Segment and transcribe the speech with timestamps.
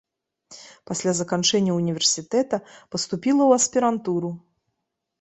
[0.91, 4.37] Пасля заканчэння універсітэта паступіла ў аспірантуру.